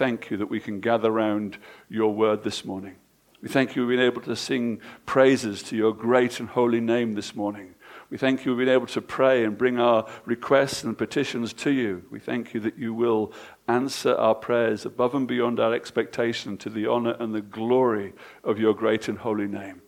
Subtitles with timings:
[0.00, 1.58] thank you that we can gather round
[1.90, 2.96] your word this morning.
[3.42, 7.12] We thank you we've been able to sing praises to your great and holy name
[7.12, 7.74] this morning.
[8.08, 11.70] We thank you we've been able to pray and bring our requests and petitions to
[11.70, 12.02] you.
[12.10, 13.34] We thank you that you will
[13.68, 18.58] answer our prayers above and beyond our expectation to the honor and the glory of
[18.58, 19.82] your great and holy name.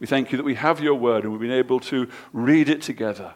[0.00, 2.82] We thank you that we have your word and we've been able to read it
[2.82, 3.34] together.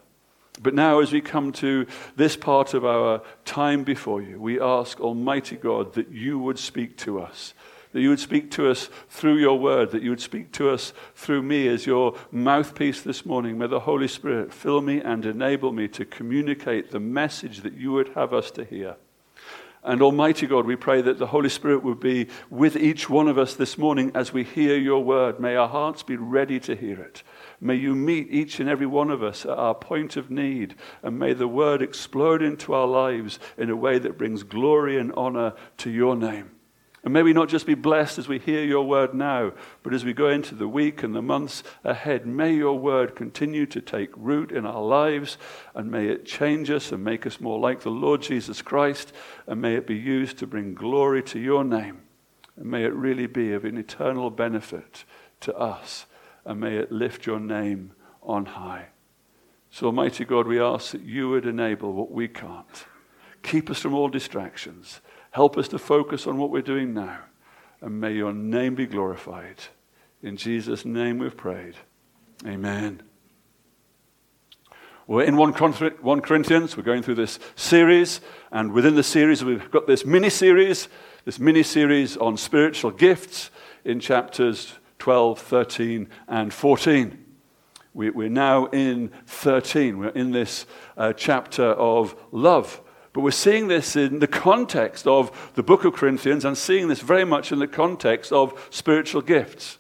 [0.61, 1.87] But now, as we come to
[2.17, 6.97] this part of our time before you, we ask, Almighty God, that you would speak
[6.99, 7.53] to us,
[7.93, 10.95] that you would speak to us through your word, that you would speak to us
[11.15, 13.59] through me as your mouthpiece this morning.
[13.59, 17.93] May the Holy Spirit fill me and enable me to communicate the message that you
[17.93, 18.97] would have us to hear.
[19.87, 23.39] And Almighty God, we pray that the Holy Spirit would be with each one of
[23.39, 25.39] us this morning as we hear your word.
[25.39, 27.23] May our hearts be ready to hear it.
[27.61, 31.19] May you meet each and every one of us at our point of need, and
[31.19, 35.55] may the word explode into our lives in a way that brings glory and honor
[35.79, 36.51] to your name.
[37.03, 39.53] And may we not just be blessed as we hear your word now,
[39.85, 43.65] but as we go into the week and the months ahead, may your word continue
[43.67, 45.39] to take root in our lives,
[45.75, 49.13] and may it change us and make us more like the Lord Jesus Christ,
[49.47, 52.03] and may it be used to bring glory to your name,
[52.57, 55.05] and may it really be of an eternal benefit
[55.41, 56.07] to us
[56.47, 58.87] and may it lift your name on high.
[59.71, 62.87] So, Almighty God, we ask that you would enable what we can't.
[63.43, 65.01] Keep us from all distractions.
[65.33, 67.19] Help us to focus on what we're doing now.
[67.81, 69.57] And may your name be glorified.
[70.23, 71.75] In Jesus' name we've prayed.
[72.47, 73.03] Amen.
[75.07, 76.77] We're in 1 Corinthians.
[76.77, 78.21] We're going through this series.
[78.51, 80.89] And within the series, we've got this mini series,
[81.25, 83.51] this mini series on spiritual gifts
[83.85, 87.25] in chapters 12, 13, and 14.
[87.95, 89.99] We, are now in 13.
[89.99, 90.67] We're in this
[90.97, 92.83] uh, chapter of love.
[93.15, 97.01] But we're seeing this in the context of the book of Corinthians and seeing this
[97.01, 99.79] very much in the context of spiritual gifts.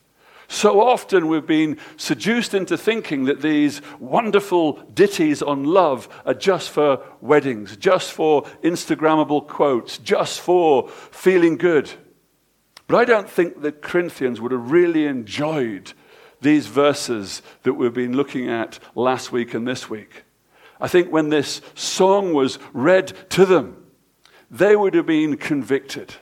[0.48, 6.70] So often we've been seduced into thinking that these wonderful ditties on love are just
[6.70, 11.90] for weddings, just for Instagrammable quotes, just for feeling good.
[12.86, 15.92] But I don't think the Corinthians would have really enjoyed
[16.40, 20.24] these verses that we've been looking at last week and this week.
[20.80, 23.86] I think when this song was read to them,
[24.50, 26.14] they would have been convicted.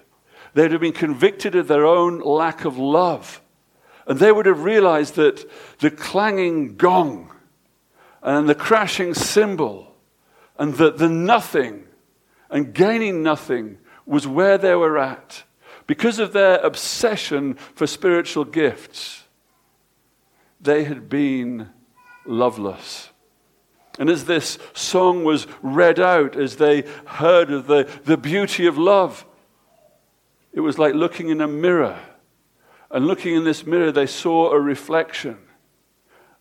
[0.55, 3.43] They'd have been convicted of their own lack of love.
[4.07, 5.51] And they would have realized that
[5.81, 7.33] the clanging gong
[8.23, 9.95] and the crashing cymbal
[10.59, 11.87] and that the nothing
[12.49, 15.43] and gaining nothing was where they were at
[15.87, 19.25] because of their obsession for spiritual gifts,
[20.61, 21.71] they had been
[22.25, 23.11] loveless.
[23.99, 28.79] And as this song was read out, as they heard of the, the beauty of
[28.79, 29.25] love,
[30.53, 31.99] it was like looking in a mirror.
[32.91, 35.39] And looking in this mirror, they saw a reflection.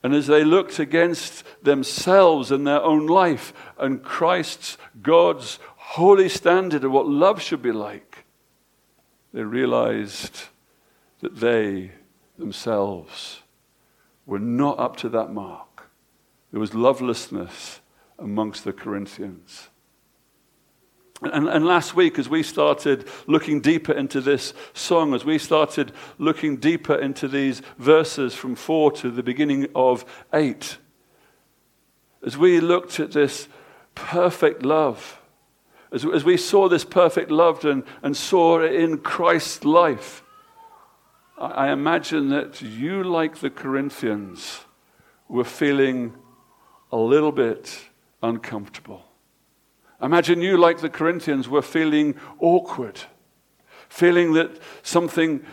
[0.03, 6.83] And as they looked against themselves and their own life and Christ's, God's holy standard
[6.83, 8.12] of what love should be like,
[9.33, 10.43] they realized
[11.21, 11.91] that they
[12.37, 13.41] themselves
[14.25, 15.89] were not up to that mark.
[16.51, 17.81] There was lovelessness
[18.19, 19.69] amongst the Corinthians.
[21.21, 25.93] And, and, last week, as we started looking deeper into this song, as we started
[26.17, 30.77] looking deeper into these verses from 4 to the beginning of 8,
[32.25, 33.47] as we looked at this
[33.95, 35.21] perfect love,
[35.93, 40.23] as, as we saw this perfect love and, and saw it in Christ's life,
[41.37, 44.61] I, I imagine that you, like the Corinthians,
[45.29, 46.13] were feeling
[46.91, 47.79] a little bit
[48.21, 49.05] uncomfortable.
[50.01, 52.99] Imagine you, like the Corinthians, were feeling awkward,
[53.87, 55.45] feeling that something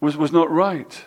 [0.00, 1.04] was, was not right.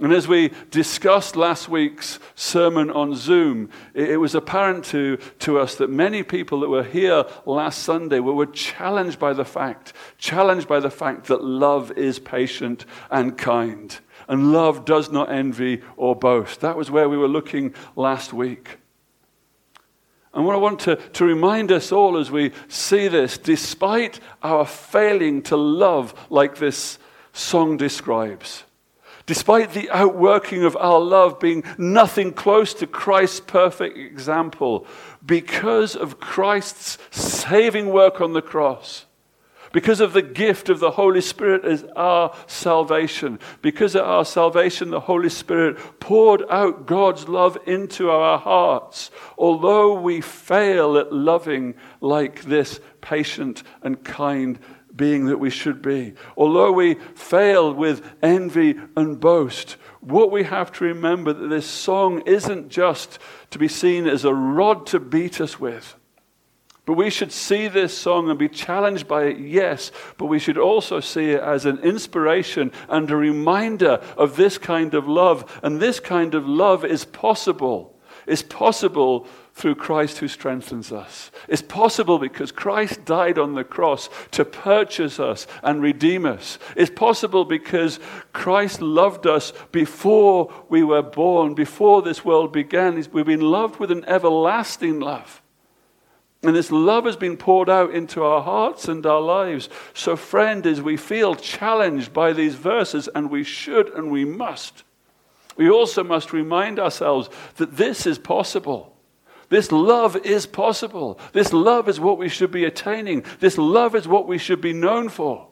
[0.00, 5.60] And as we discussed last week's sermon on Zoom, it, it, was apparent to, to
[5.60, 9.92] us that many people that were here last Sunday were, were challenged by the fact,
[10.18, 14.00] challenged by the fact that love is patient and kind.
[14.26, 16.60] And love does not envy or boast.
[16.60, 18.78] That was where we were looking last week.
[20.32, 24.66] And what I want to, to remind us all as we see this, despite our
[24.66, 26.98] failing to love like this
[27.32, 28.64] song describes,
[29.26, 34.86] Despite the outworking of our love being nothing close to Christ's perfect example,
[35.24, 39.06] because of Christ's saving work on the cross,
[39.72, 44.90] because of the gift of the Holy Spirit as our salvation, because of our salvation,
[44.90, 49.10] the Holy Spirit poured out God's love into our hearts.
[49.36, 54.60] Although we fail at loving like this patient and kind
[54.96, 56.14] being that we should be.
[56.36, 62.22] Although we fail with envy and boast, what we have to remember that this song
[62.26, 63.18] isn't just
[63.50, 65.96] to be seen as a rod to beat us with.
[66.86, 70.58] But we should see this song and be challenged by it, yes, but we should
[70.58, 75.60] also see it as an inspiration and a reminder of this kind of love.
[75.62, 77.98] And this kind of love is possible.
[78.26, 81.30] It's possible through Christ who strengthens us.
[81.48, 86.58] It's possible because Christ died on the cross to purchase us and redeem us.
[86.76, 88.00] It's possible because
[88.32, 92.96] Christ loved us before we were born, before this world began.
[93.12, 95.40] We've been loved with an everlasting love.
[96.42, 99.68] And this love has been poured out into our hearts and our lives.
[99.94, 104.82] So, friend, as we feel challenged by these verses, and we should and we must,
[105.56, 108.93] we also must remind ourselves that this is possible.
[109.48, 111.18] This love is possible.
[111.32, 113.24] This love is what we should be attaining.
[113.40, 115.48] This love is what we should be known for.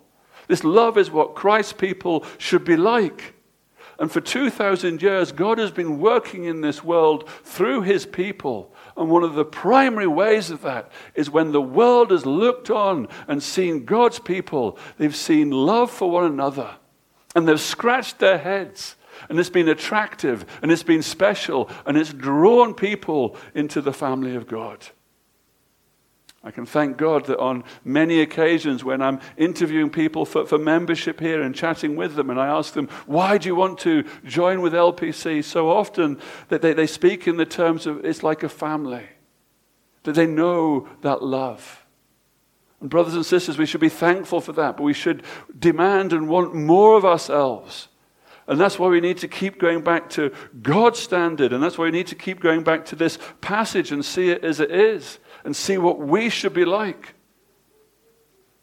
[0.49, 3.35] This love is what Christ's people should be like.
[3.99, 8.75] And for 2,000 years, God has been working in this world through his people.
[8.97, 13.07] And one of the primary ways of that is when the world has looked on
[13.29, 16.71] and seen God's people, they've seen love for one another.
[17.37, 18.97] And they've scratched their heads
[19.29, 24.35] and it's been attractive and it's been special and it's drawn people into the family
[24.35, 24.87] of God.
[26.45, 31.21] I can thank God that on many occasions when I'm interviewing people for, for membership
[31.21, 34.61] here and chatting with them, and I ask them, Why do you want to join
[34.61, 35.45] with LPC?
[35.45, 36.19] So often
[36.49, 39.07] that they, they speak in the terms of it's like a family,
[40.03, 41.85] that they know that love.
[42.81, 45.23] And, brothers and sisters, we should be thankful for that, but we should
[45.57, 47.87] demand and want more of ourselves
[48.47, 51.53] and that's why we need to keep going back to God's standard.
[51.53, 54.45] And that's why we need to keep going back to this passage and see it
[54.45, 57.15] as it is and see what we should be like.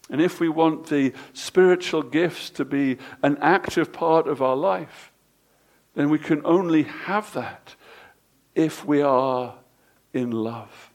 [0.10, 5.12] And if we want the spiritual gifts to be an active part of our life,
[5.96, 7.76] then we can only have that
[8.56, 9.56] if we are
[10.14, 10.92] in love,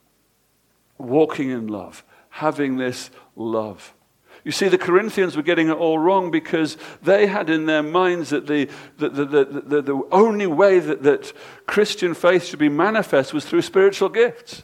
[0.99, 3.94] walking in love, having this love.
[4.45, 8.29] You see, the Corinthians were getting it all wrong because they had in their minds
[8.29, 8.69] that the,
[8.99, 11.33] the, the, the, the only way that, that
[11.67, 14.63] Christian faith should be manifest was through spiritual gifts.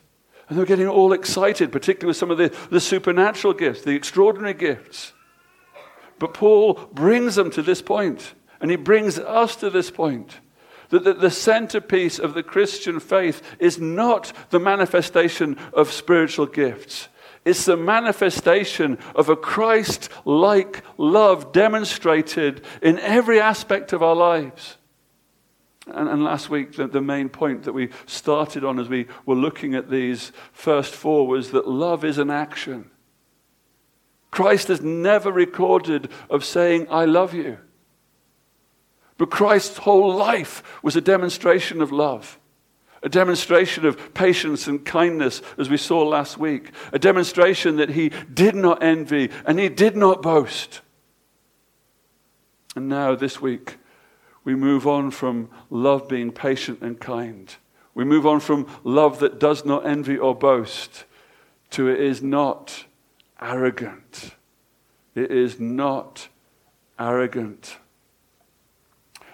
[0.48, 3.94] And they were getting all excited, particularly with some of the, the supernatural gifts, the
[3.94, 5.14] extraordinary gifts.
[6.18, 10.40] But Paul brings them to this point, and he brings us to this point
[10.90, 17.08] that the, the centerpiece of the Christian faith is not the manifestation of spiritual gifts.
[17.44, 24.76] It's the manifestation of a Christ like love demonstrated in every aspect of our lives.
[25.86, 29.34] And, and last week, the, the, main point that we started on as we were
[29.34, 32.90] looking at these first four was that love is an action.
[34.30, 37.58] Christ has never recorded of saying, I love you.
[39.16, 42.38] But Christ's whole life was a demonstration of love
[43.02, 48.10] a demonstration of patience and kindness, as we saw last week, a demonstration that he
[48.32, 50.80] did not envy and he did not boast.
[52.76, 53.78] And now, this week,
[54.44, 57.54] we move on from love being patient and kind.
[57.94, 61.04] We move on from love that does not envy or boast
[61.70, 62.84] to it is not
[63.40, 64.34] arrogant.
[65.14, 66.28] It is not
[66.98, 67.76] arrogant.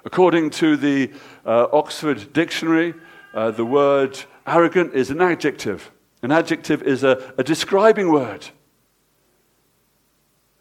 [0.04, 1.10] According to the
[1.44, 2.94] uh, Oxford Dictionary,
[3.36, 5.92] uh, the word arrogant is an adjective.
[6.22, 8.46] An adjective is a, a describing word.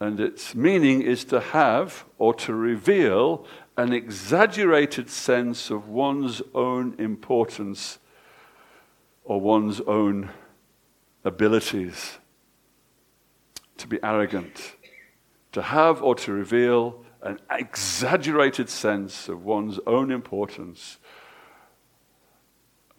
[0.01, 6.95] And its meaning is to have or to reveal an exaggerated sense of one's own
[6.99, 7.97] importance
[9.23, 10.31] or one's own
[11.23, 12.17] abilities.
[13.77, 14.75] To be arrogant.
[15.53, 20.97] To have or to reveal an exaggerated sense of one's own importance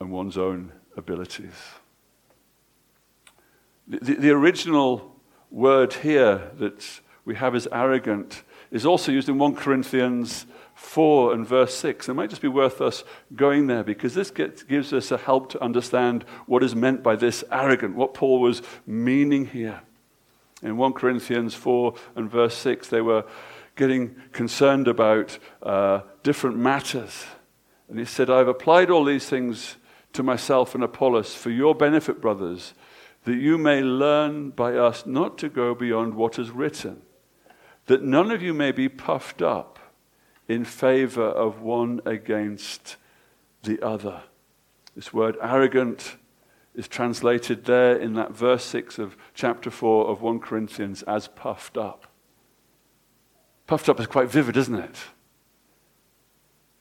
[0.00, 1.54] and one's own abilities.
[3.88, 5.14] The, the, original
[5.50, 11.46] word here that we have as arrogant is also used in 1 Corinthians 4 and
[11.46, 12.08] verse 6.
[12.08, 15.50] It might just be worth us going there because this gets, gives us a help
[15.50, 19.80] to understand what is meant by this arrogant, what Paul was meaning here.
[20.62, 23.24] In 1 Corinthians 4 and verse 6, they were
[23.76, 27.24] getting concerned about uh, different matters.
[27.88, 29.76] And he said, I've applied all these things
[30.16, 32.74] to myself and Apollos for your benefit, brothers,
[33.24, 37.02] that you may learn by us not to go beyond what is written,
[37.86, 39.78] that none of you may be puffed up
[40.48, 42.96] in favor of one against
[43.62, 44.22] the other.
[44.94, 46.16] This word arrogant
[46.74, 51.76] is translated there in that verse 6 of chapter 4 of 1 Corinthians as puffed
[51.76, 52.06] up.
[53.66, 54.96] Puffed up is quite vivid, isn't it?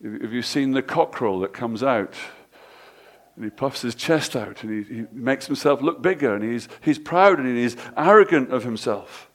[0.04, 2.14] Have you seen the cockerel that comes out?
[3.36, 6.70] And he puffs his chest out and he, he makes himself look bigger and he's,
[6.82, 9.30] he's proud and he's arrogant of himself.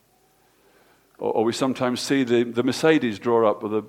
[1.19, 3.83] Or, or we sometimes see the, the Mercedes draw up or the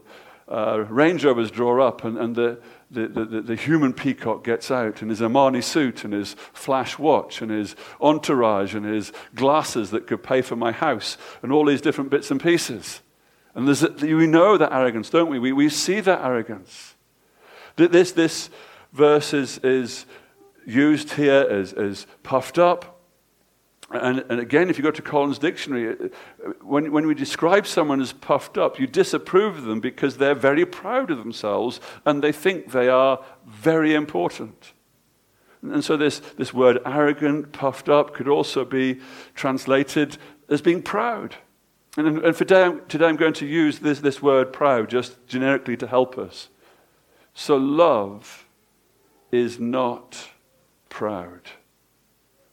[0.50, 5.02] uh, Range Rovers draw up and, and the, the, the, the, human peacock gets out
[5.02, 10.08] in his Armani suit and his flash watch and his entourage and his glasses that
[10.08, 13.00] could pay for my house and all these different bits and pieces.
[13.56, 15.40] And there's, we know that arrogance, don't we?
[15.40, 16.96] We, we see that arrogance.
[17.78, 18.50] This, this
[18.92, 20.06] verse is, is
[20.66, 22.98] used here as, as puffed up.
[23.94, 28.00] And, and, again, if you go to Collins Dictionary, uh, when, when we describe someone
[28.00, 32.32] as puffed up, you disapprove of them because they're very proud of themselves and they
[32.32, 34.72] think they are very important.
[35.62, 39.00] And so, this, this word arrogant, puffed up, could also be
[39.36, 40.18] translated
[40.50, 41.36] as being proud.
[41.98, 45.76] And, and for today, today, I'm going to use this, this word proud just generically
[45.78, 46.50] to help us.
[47.34, 48.41] So, love
[49.32, 50.30] is not
[50.90, 51.42] proud.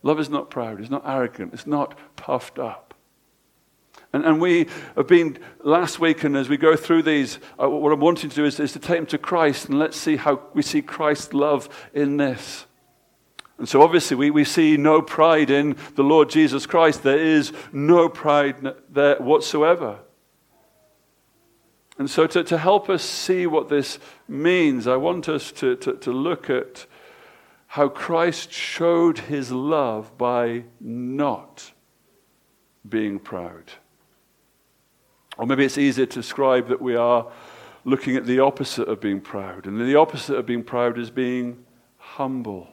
[0.03, 2.95] Love is not proud, it's not arrogant, it's not puffed up.
[4.13, 7.93] And, and we have been last week, and as we go through these, uh, what
[7.93, 10.41] I'm wanting to do is, is to take them to Christ, and let's see how
[10.55, 12.65] we see Christ's love in this.
[13.59, 17.03] And so, obviously, we, we see no pride in the Lord Jesus Christ.
[17.03, 18.57] There is no pride
[18.89, 19.99] there whatsoever.
[21.99, 25.95] And so, to, to help us see what this means, I want us to, to,
[25.95, 26.87] to look at
[27.67, 31.73] how Christ showed his love by not
[32.89, 33.73] being proud.
[35.37, 37.27] Or maybe it's easier to describe that we are
[37.85, 39.67] looking at the opposite of being proud.
[39.67, 41.65] And the opposite of being proud is being
[41.97, 42.69] humble.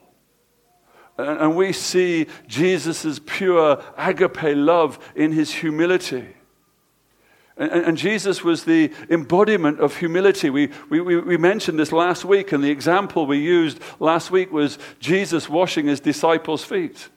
[1.18, 6.35] And we see Jesus' pure agape love in his humility.
[7.58, 10.50] And, Jesus was the embodiment of humility.
[10.50, 14.78] We, we, we mentioned this last week, and the example we used last week was
[15.00, 17.08] Jesus washing his disciples' feet.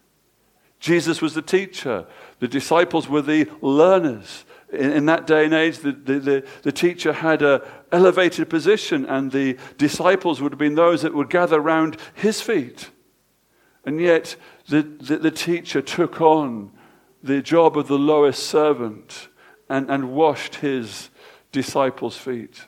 [0.79, 2.05] Jesus was the teacher,
[2.39, 4.45] the disciples were the learners.
[4.71, 9.05] In, in that day and age, the, the, the, the teacher had an elevated position,
[9.05, 12.91] and the disciples would have been those that would gather around his feet.
[13.83, 16.71] And yet, the, the, the teacher took on
[17.21, 19.28] the job of the lowest servant
[19.69, 21.09] and, and washed his
[21.51, 22.65] disciples' feet.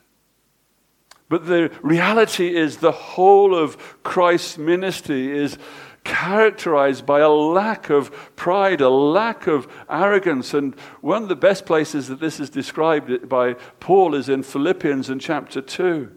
[1.30, 5.58] But the reality is, the whole of Christ's ministry is
[6.04, 10.54] characterized by a lack of pride, a lack of arrogance.
[10.54, 15.10] And one of the best places that this is described by Paul is in Philippians
[15.10, 16.12] in chapter 2.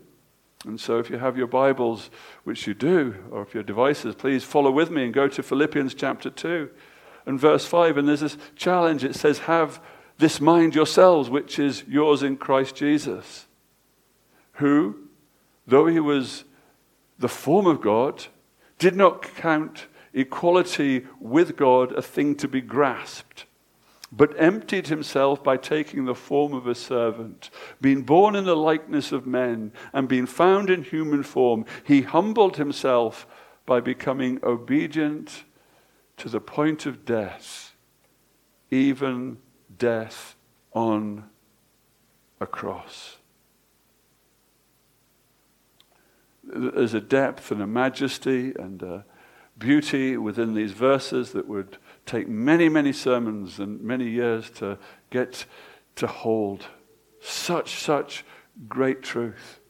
[0.67, 2.11] And so, if you have your Bibles,
[2.45, 5.95] which you do, or if your devices, please follow with me and go to Philippians
[5.95, 6.71] chapter 2
[7.27, 7.99] and verse 5.
[7.99, 9.05] And there's this challenge.
[9.05, 9.81] It says, Have
[10.19, 13.47] this mind yourselves, which is yours in Christ Jesus,
[14.55, 14.97] who,
[15.67, 16.45] though he was
[17.19, 18.27] the form of God,
[18.79, 23.47] did not count equality with God a thing to be grasped,
[24.13, 27.51] but emptied himself by taking the form of a servant.
[27.81, 32.57] Being born in the likeness of men and being found in human form, he humbled
[32.57, 33.27] himself
[33.67, 35.45] by becoming obedient
[36.19, 37.75] to the point of death,
[38.71, 39.39] even
[39.79, 40.37] death
[40.73, 41.25] on
[42.41, 43.17] a cross.
[46.43, 49.05] There's a depth and a majesty and a
[49.57, 54.79] beauty within these verses that would take many, many sermons and many years to
[55.11, 55.47] get
[55.97, 56.67] to hold.
[57.21, 58.25] Such, such
[58.69, 59.61] great truth.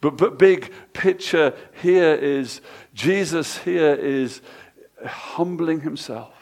[0.00, 2.60] But, but big picture here is
[2.94, 4.40] Jesus here is
[5.04, 6.39] humbling himself.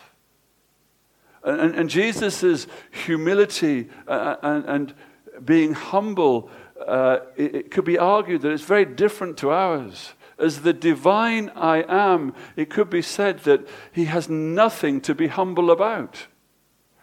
[1.48, 4.94] And, and Jesus' humility uh, and, and,
[5.44, 6.50] being humble,
[6.84, 10.14] uh, it, it could be argued that it's very different to ours.
[10.36, 15.28] As the divine I am, it could be said that he has nothing to be
[15.28, 16.26] humble about.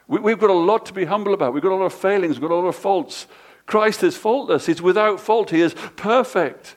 [0.08, 1.54] We, have got a lot to be humble about.
[1.54, 3.28] We've got a lot of failings, we've got a lot of faults.
[3.66, 6.76] Christ is faultless, he's without fault, he is perfect.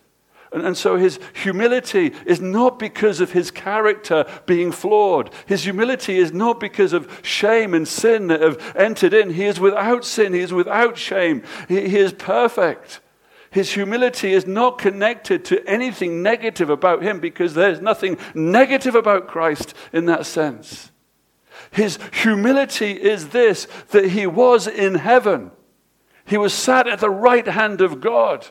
[0.50, 5.30] And, and, so his humility is not because of his character being flawed.
[5.44, 9.34] His humility is not because of shame and sin that have entered in.
[9.34, 13.00] He is without sin, he is without shame, he, he is perfect.
[13.50, 19.26] His humility is not connected to anything negative about him because there's nothing negative about
[19.26, 20.90] Christ in that sense.
[21.70, 25.50] His humility is this that he was in heaven,
[26.24, 28.48] he was sat at the right hand of God.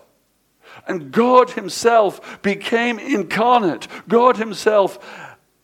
[0.88, 3.88] And God Himself became incarnate.
[4.08, 5.00] God Himself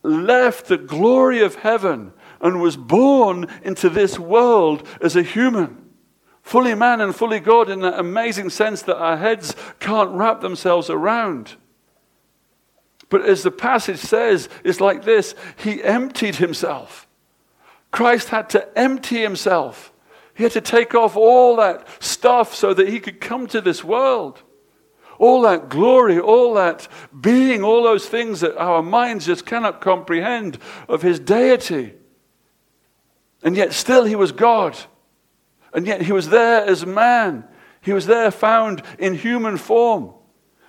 [0.03, 5.79] left the glory of heaven and was born into this world as a human.
[6.41, 10.89] fully man and fully God in that amazing sense that our heads can't wrap themselves
[10.89, 11.55] around.
[13.10, 17.08] But as the passage says, it's like this He emptied himself.
[17.91, 19.93] Christ had to empty himself.
[20.34, 23.84] He had to take off all that stuff so that he could come to this
[23.84, 24.41] world.
[25.20, 26.88] All that glory, all that
[27.20, 31.93] being, all those things that our minds just cannot comprehend of his deity.
[33.43, 34.77] And yet, still, he was God.
[35.74, 37.46] And yet, he was there as man.
[37.82, 40.13] He was there found in human form.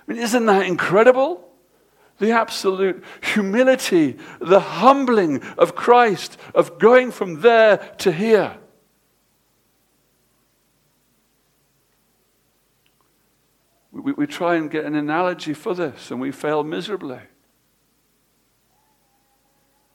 [0.07, 1.45] I mean, isn't that incredible?
[2.17, 8.57] the absolute humility, the humbling of Christ, of going from there to here.
[13.95, 17.21] We, we try and get an analogy for this, and we fail miserably.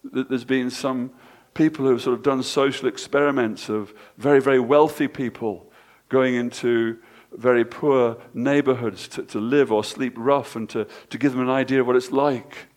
[0.02, 1.10] There's been some
[1.52, 5.70] people who have sort of done social experiments of very, very wealthy people
[6.08, 6.98] going into
[7.32, 11.50] very poor neighborhoods to, to live or sleep rough and to, to give them an
[11.50, 12.68] idea of what it's like.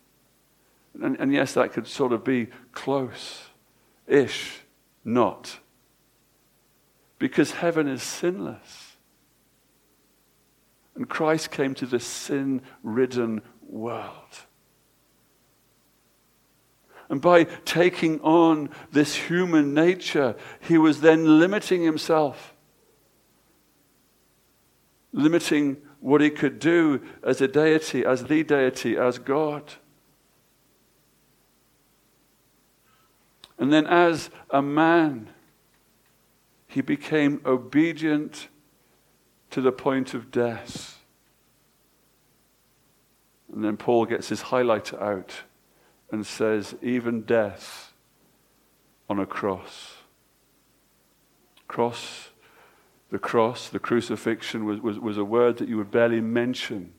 [1.00, 3.48] And, and yes, that could sort of be close
[4.06, 4.60] ish,
[5.04, 5.58] not.
[7.18, 8.83] Because heaven is sinless.
[10.94, 14.12] And Christ came to this sin ridden world.
[17.08, 22.54] And by taking on this human nature, he was then limiting himself
[25.14, 29.62] limiting what he could do as a deity, as the deity, as God.
[33.56, 35.30] And then, as a man,
[36.66, 38.48] he became obedient
[39.54, 40.98] to the point of death.
[43.52, 45.44] And then Paul gets his highlighter out
[46.10, 47.92] and says, even death
[49.08, 49.98] on a cross.
[51.68, 52.30] Cross
[53.12, 56.92] the cross, the crucifixion, was, was, was a word that you would barely mention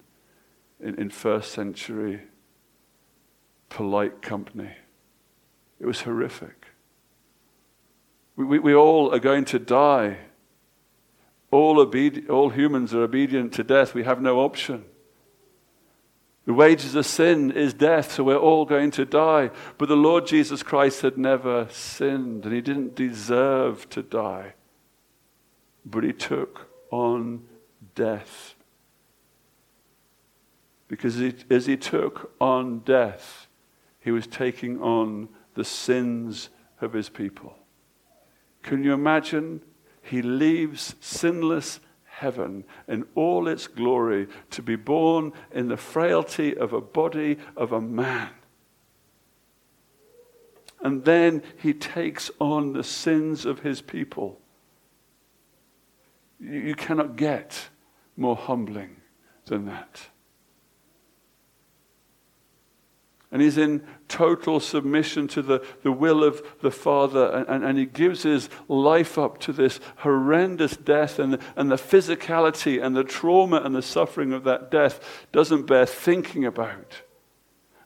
[0.80, 2.22] in, in first century
[3.68, 4.72] polite company.
[5.82, 6.68] It was horrific.
[8.38, 10.20] We, we, we all are going to die.
[11.56, 13.94] All, obedi- all humans are obedient to death.
[13.94, 14.86] We have no option.
[16.46, 19.50] The wages of sin is death, so we're all going to die.
[19.78, 24.54] But the Lord Jesus Christ had never sinned, and he didn't deserve to die
[25.86, 27.44] but he took on
[27.94, 28.56] death.
[30.88, 33.48] Because he, as he took on death,
[34.00, 36.50] he was taking on the sins
[36.82, 37.56] of his people.
[38.64, 39.62] Can you imagine?
[40.06, 46.74] He leaves sinless heaven in all its glory to be born in the frailty of
[46.74, 48.30] a body of a man.
[50.82, 54.40] And then he takes on the sins of his people
[56.40, 57.70] you, you cannot get
[58.18, 58.98] more humbling
[59.46, 60.08] than that.
[63.36, 67.26] And he's in total submission to the, the will of the Father.
[67.32, 71.20] And, and, and, he gives his life up to this horrendous death.
[71.20, 75.86] And, and the physicality and the trauma and the suffering of that death doesn't bear
[75.86, 77.02] thinking about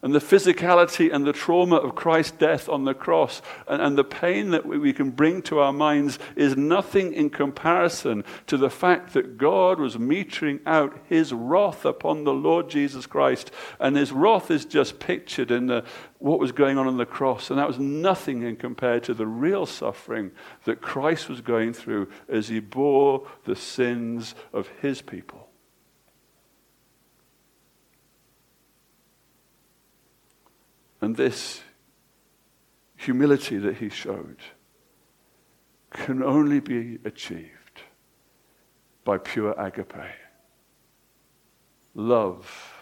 [0.01, 4.03] and the physicality and the trauma of Christ's death on the cross and, and, the
[4.03, 9.13] pain that we can bring to our minds is nothing in comparison to the fact
[9.13, 13.51] that God was metering out his wrath upon the Lord Jesus Christ.
[13.79, 15.83] And his wrath is just pictured in the,
[16.19, 17.49] what was going on on the cross.
[17.49, 20.31] And that was nothing in compared to the real suffering
[20.63, 25.48] that Christ was going through as he bore the sins of his people.
[31.01, 31.62] And this
[32.95, 34.38] humility that he showed
[35.91, 37.81] can only be achieved
[39.03, 39.95] by pure agape.
[41.95, 42.75] Love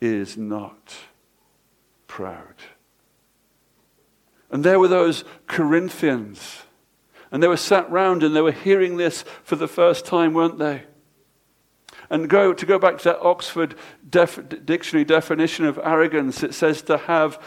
[0.00, 0.94] is not
[2.06, 2.54] proud.
[4.50, 6.62] And there were those Corinthians,
[7.30, 10.58] and they were sat round and they were hearing this for the first time, weren't
[10.58, 10.84] they?
[12.10, 13.76] And go, to go back to that Oxford
[14.08, 17.40] def, dictionary definition of arrogance, it says to have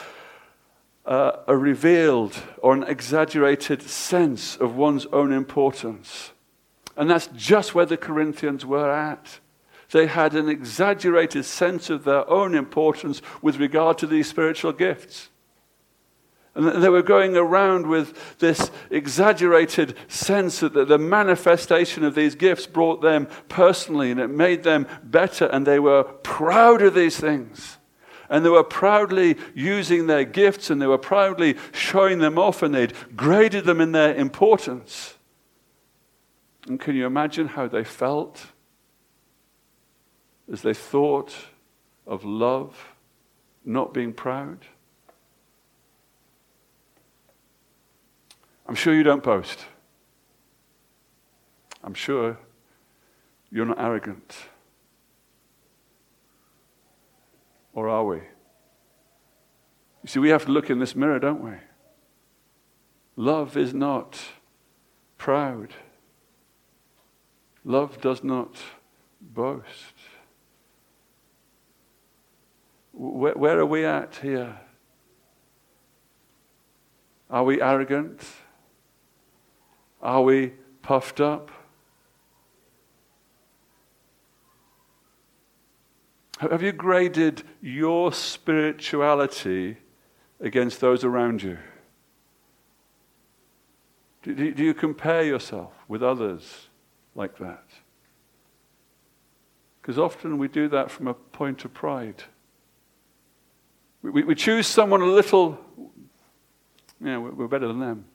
[1.05, 6.31] uh, a revealed or an exaggerated sense of one's own importance.
[6.95, 9.39] And that's just where the Corinthians were at.
[9.91, 15.29] They had an exaggerated sense of their own importance with regard to these spiritual gifts.
[16.55, 22.67] And they were going around with this exaggerated sense that the manifestation of these gifts
[22.67, 27.79] brought them personally and it made them better, and they were proud of these things.
[28.29, 32.73] And they were proudly using their gifts and they were proudly showing them off, and
[32.73, 35.15] they'd graded them in their importance.
[36.67, 38.45] And can you imagine how they felt
[40.51, 41.33] as they thought
[42.05, 42.93] of love
[43.65, 44.59] not being proud?
[48.67, 49.65] I'm sure you don't boast.
[51.83, 52.37] I'm sure
[53.51, 54.35] you're not arrogant.
[57.73, 58.17] Or are we?
[58.17, 61.53] You see, we have to look in this mirror, don't we?
[63.15, 64.19] Love is not
[65.17, 65.73] proud.
[67.63, 68.57] Love does not
[69.21, 69.93] boast.
[72.91, 74.59] Where, where, are we at here?
[77.29, 78.23] Are we arrogant?
[80.03, 81.49] Are we puffed up?
[86.39, 89.77] Have you graded your spirituality
[90.41, 91.57] against those around you?
[94.23, 96.67] Do, do you compare yourself with others
[97.15, 97.63] like that?
[99.81, 102.23] Because often we do that from a point of pride.
[104.01, 105.57] We, we, we choose someone a little,
[106.99, 108.05] yeah, we're better than them.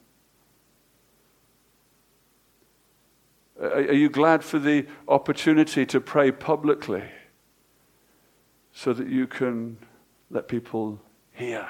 [3.60, 7.02] Are, you glad for the opportunity to pray publicly
[8.72, 9.78] so that you can
[10.30, 11.00] let people
[11.32, 11.66] hear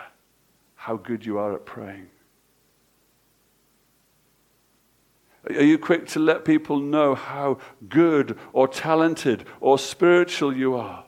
[0.75, 2.09] how good you are at praying?
[5.47, 11.07] Are you quick to let people know how good or talented or spiritual you are?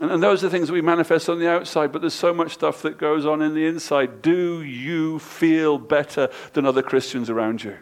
[0.00, 2.80] And, and, those are things we manifest on the outside, but there's so much stuff
[2.82, 4.22] that goes on in the inside.
[4.22, 7.76] Do you feel better than other Christians around you?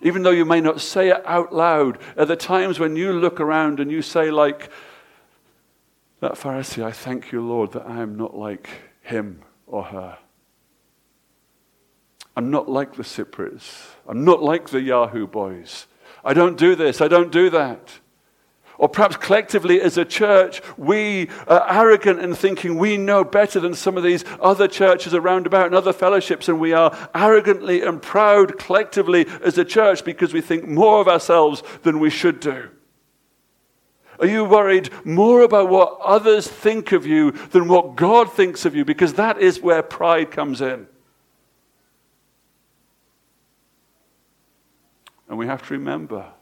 [0.00, 3.40] Even though you may not say it out loud, at the times when you look
[3.40, 4.70] around and you say, like
[6.20, 8.68] that Pharisee, I thank you, Lord, that I am not like
[9.02, 10.18] him or her.
[12.36, 13.86] I'm not like the Cypriots.
[14.06, 15.86] I'm not like the Yahoo boys.
[16.22, 17.00] I don't do this.
[17.00, 18.00] I don't do that.
[18.78, 23.74] Or perhaps collectively as a church, we are arrogant in thinking we know better than
[23.74, 28.02] some of these other churches around about and other fellowships, and we are arrogantly and
[28.02, 32.68] proud collectively as a church because we think more of ourselves than we should do.
[34.18, 38.74] Are you worried more about what others think of you than what God thinks of
[38.74, 38.84] you?
[38.84, 40.86] Because that is where pride comes in.
[45.28, 46.32] And we have to remember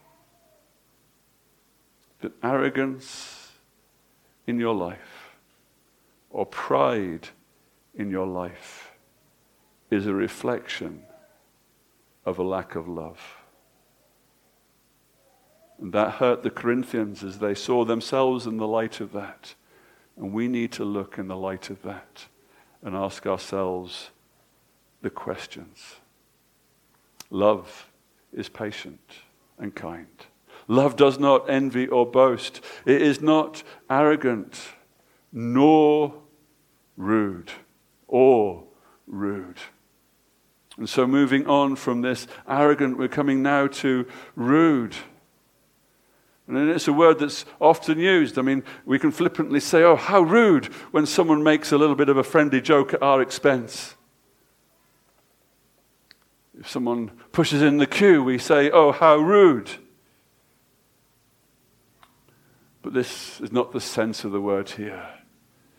[2.24, 3.52] that arrogance
[4.46, 5.36] in your life
[6.30, 7.28] or pride
[7.94, 8.92] in your life
[9.90, 11.02] is a reflection
[12.24, 13.20] of a lack of love.
[15.78, 19.54] And that hurt the Corinthians as they saw themselves in the light of that.
[20.16, 22.24] And we need to look in the light of that
[22.82, 24.08] and ask ourselves
[25.02, 25.96] the questions.
[27.28, 27.90] Love
[28.32, 29.10] is patient
[29.58, 30.24] and kind.
[30.66, 32.60] Love does not envy or boast.
[32.86, 34.60] It is not arrogant,
[35.32, 36.14] nor
[36.96, 37.52] rude,
[38.08, 38.64] or
[39.06, 39.58] rude.
[40.76, 44.96] And so, moving on from this arrogant, we're coming now to rude.
[46.46, 48.38] And it's a word that's often used.
[48.38, 52.08] I mean, we can flippantly say, oh, how rude, when someone makes a little bit
[52.08, 53.94] of a friendly joke at our expense.
[56.58, 59.70] If someone pushes in the queue, we say, oh, how rude.
[62.84, 65.08] But this is not the sense of the word here.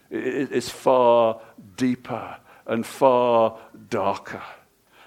[0.09, 1.39] It's far
[1.77, 3.59] deeper and far
[3.91, 4.41] darker.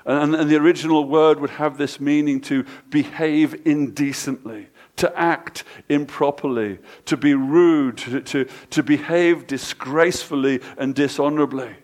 [0.04, 7.16] And, the original word would have this meaning to behave indecently, to act improperly, to
[7.16, 11.74] be rude, to, to, to behave disgracefully and dishonorably.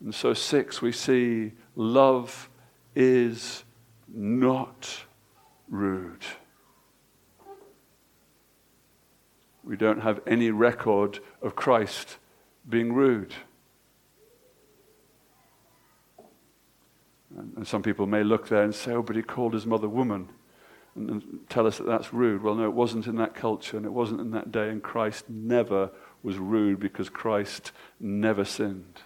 [0.00, 2.48] And so, six, we see love
[2.94, 3.64] is
[4.08, 5.04] not
[5.68, 6.24] rude.
[9.66, 12.18] We don't have any record of Christ
[12.68, 13.34] being rude.
[17.56, 20.30] And some people may look there and say, oh, but he called his mother woman
[20.96, 22.42] and, tell us that that's rude.
[22.42, 25.28] Well, no, it wasn't in that culture and it wasn't in that day, and Christ
[25.28, 25.90] never
[26.22, 29.02] was rude because Christ never sinned.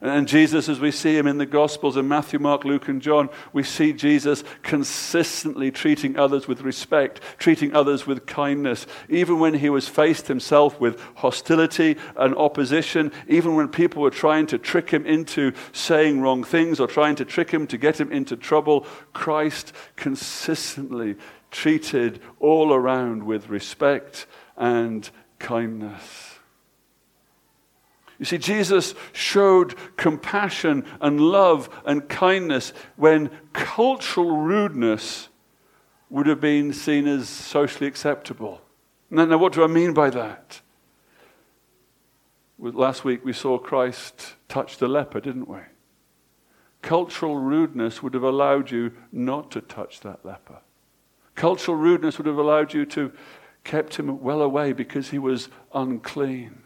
[0.00, 3.28] And Jesus, as we see him in the Gospels in Matthew, Mark, Luke, and John,
[3.52, 9.68] we see Jesus consistently treating others with respect, treating others with kindness, even when he
[9.70, 15.04] was faced himself with hostility and opposition, even when people were trying to trick him
[15.04, 18.86] into saying wrong things or trying to trick him to get him into trouble.
[19.12, 21.16] Christ consistently
[21.50, 26.27] treated all around with respect and kindness.
[28.18, 35.28] You see, Jesus showed compassion and love and kindness when cultural rudeness
[36.10, 38.60] would have been seen as socially acceptable.
[39.10, 40.60] Now, now what do I mean by that?
[42.58, 45.60] Last week we saw Christ touch the leper, didn't we?
[46.82, 50.58] Cultural rudeness would have allowed you not to touch that leper.
[51.34, 53.12] Cultural rudeness would have allowed you to
[53.62, 56.62] kept him well away because he was unclean.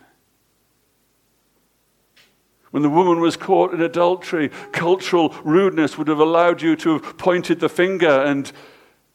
[2.72, 7.18] When the woman was caught in adultery, cultural rudeness would have allowed you to have
[7.18, 8.50] pointed the finger and,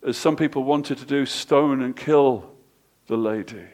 [0.06, 2.52] as some people wanted to do, stone and kill
[3.08, 3.66] the lady.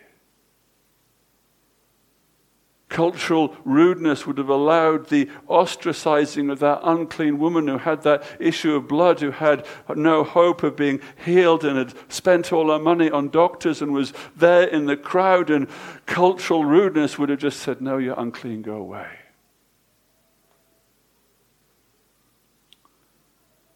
[2.87, 8.75] Cultural rudeness would have allowed the ostracizing of that unclean woman who had that issue
[8.75, 13.09] of blood, who had no hope of being healed and had spent all her money
[13.11, 15.49] on doctors and was there in the crowd.
[15.49, 15.67] And
[16.05, 19.07] cultural rudeness would have just said, No, you're unclean, go away.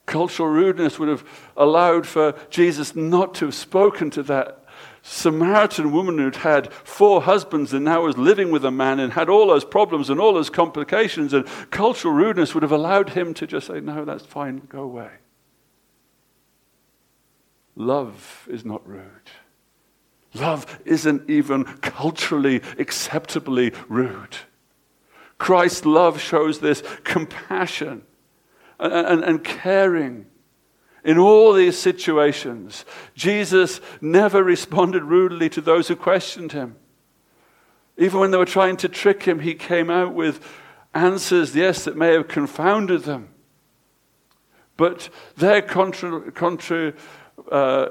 [0.08, 1.24] Cultural rudeness would have
[1.58, 4.63] allowed for Jesus not to have spoken to that
[5.02, 9.30] Samaritan woman who'd had four husbands and now was living with a man and had
[9.30, 13.46] all those problems and all those complications, and cultural rudeness would have allowed him to
[13.46, 15.12] just say, No, that's fine, go away.
[17.76, 19.30] Love is not rude.
[20.34, 24.38] Love isn't even culturally acceptably rude.
[25.38, 28.04] Christ's love shows this compassion
[28.80, 30.28] and, and, caring
[31.04, 32.86] in all these situations,
[33.16, 36.76] Jesus never responded rudely to those who questioned him.
[37.98, 40.46] Even when they were trying to trick him, he came out with
[40.94, 43.30] answers, yes, that may have confounded them.
[44.76, 46.94] But their, contra, contra,
[47.52, 47.90] uh,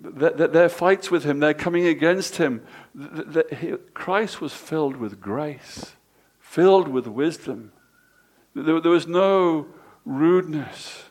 [0.00, 2.66] their, their fights with him, they're coming against him.
[3.94, 5.94] Christ was filled with grace,
[6.40, 7.72] filled with wisdom.
[8.54, 9.68] There, there was no
[10.08, 11.04] rudeness.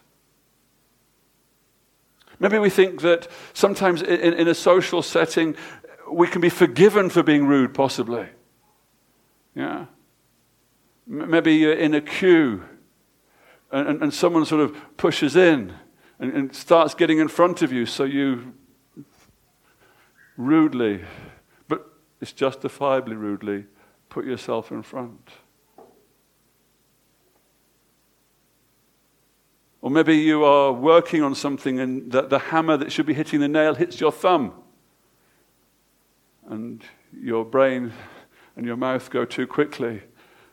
[2.40, 5.56] Maybe we think that sometimes in, in, a social setting,
[6.12, 8.28] we can be forgiven for being rude, possibly.
[9.56, 9.86] Yeah.
[11.08, 12.64] Maybe you're in a queue
[13.72, 15.74] and, and, and someone sort of pushes in
[16.20, 18.54] and, and starts getting in front of you, so you
[20.36, 21.04] rudely,
[21.68, 21.88] but
[22.22, 23.66] it's justifiably rudely,
[24.10, 25.32] put yourself in front.
[29.88, 33.40] Or maybe you are working on something and the, the hammer that should be hitting
[33.40, 34.52] the nail hits your thumb.
[36.50, 36.84] And
[37.18, 37.94] your brain
[38.58, 40.02] and your mouth go too quickly,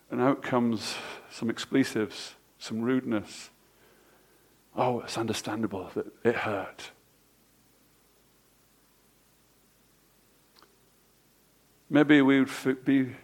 [0.09, 0.95] and out comes
[1.33, 3.51] some expletives, some rudeness.
[4.77, 6.93] Oh, it's understandable that it hurt.
[11.91, 13.17] Maybe we would for, be,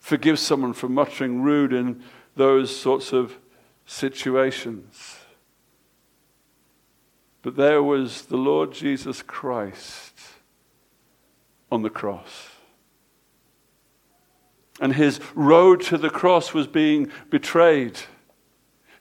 [0.00, 2.02] forgive someone for muttering rude in
[2.34, 3.38] those sorts of
[3.86, 5.20] situations.
[7.44, 10.18] But there was the Lord Jesus Christ
[11.70, 12.48] on the cross.
[14.80, 18.00] And his road to the cross was being betrayed.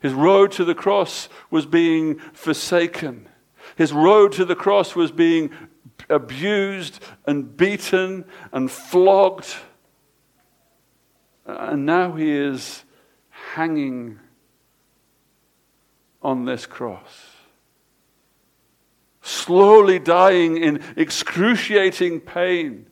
[0.01, 3.29] His road to the cross was being forsaken.
[3.77, 5.49] His road to the cross was being
[6.09, 9.55] abused and beaten and flogged.
[11.45, 12.83] And now he is
[13.29, 14.19] hanging
[16.21, 17.32] on this cross
[19.23, 22.85] slowly dying in excruciating pain.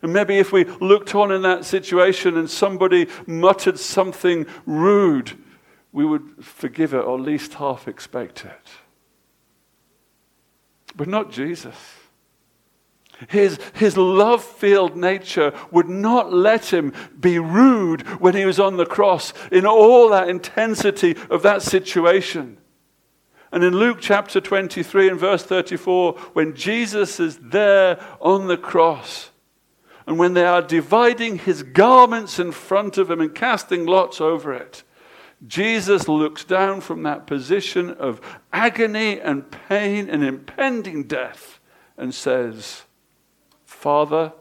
[0.00, 5.36] And maybe if we looked on in that situation and somebody muttered something rude,
[5.92, 8.70] we would forgive it or at least half expect it.
[10.96, 11.76] But not Jesus.
[13.28, 18.78] His, his love filled nature would not let him be rude when he was on
[18.78, 22.56] the cross in all that intensity of that situation.
[23.52, 29.30] And in Luke chapter 23 and verse 34, when Jesus is there on the cross,
[30.06, 34.52] and when they are dividing his garments in front of him and casting lots over
[34.52, 34.82] it,
[35.46, 38.20] Jesus looks down from that position of
[38.52, 41.60] agony and pain and impending death
[41.96, 42.82] and says,
[43.64, 44.32] Father,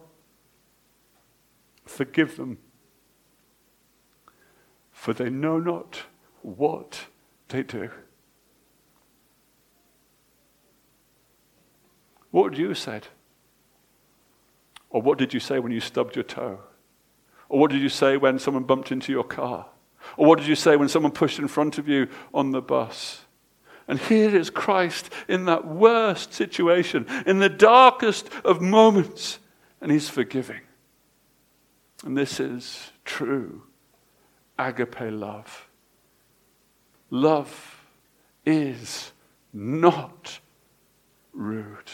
[1.86, 2.58] forgive them,
[4.92, 6.04] for they know not
[6.42, 7.06] what
[7.48, 7.90] they do.
[12.32, 13.08] What would you have said?
[14.90, 16.60] Or what did you say when you stubbed your toe?
[17.48, 19.68] Or what did you say when someone bumped into your car?
[20.18, 23.22] Or what did you say when someone pushed in front of you on the bus?
[23.88, 29.40] And here is Christ in that worst situation, in the darkest of moments,
[29.82, 30.62] and he's forgiving.
[32.06, 33.64] And this is true
[34.60, 35.68] agape love.
[37.10, 37.84] Love
[38.46, 39.12] is
[39.52, 40.40] not
[41.34, 41.90] rude.